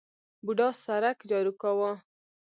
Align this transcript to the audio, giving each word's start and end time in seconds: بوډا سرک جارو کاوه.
بوډا 0.45 0.69
سرک 0.83 1.17
جارو 1.29 1.53
کاوه. 1.61 1.91